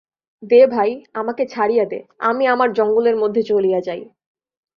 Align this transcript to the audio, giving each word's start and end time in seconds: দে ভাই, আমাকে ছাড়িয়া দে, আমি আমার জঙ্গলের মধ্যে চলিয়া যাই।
দে 0.43 0.61
ভাই, 0.67 0.89
আমাকে 1.13 1.43
ছাড়িয়া 1.45 1.85
দে, 1.85 1.99
আমি 2.19 2.43
আমার 2.47 2.69
জঙ্গলের 2.73 3.15
মধ্যে 3.15 3.41
চলিয়া 3.43 3.79
যাই। 3.81 4.01